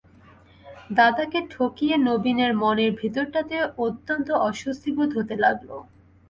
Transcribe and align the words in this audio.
দাদাকে 0.89 1.39
ঠকিয়ে 1.51 1.95
নবীনের 2.01 2.51
মনের 2.53 2.91
ভিতরটাতে 3.01 3.55
অত্যন্ত 3.85 4.27
অস্বস্তিবোধ 4.49 5.09
হতে 5.17 5.35
লাগল। 5.37 5.69